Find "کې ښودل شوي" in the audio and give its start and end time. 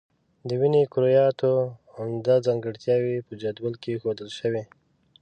3.83-4.63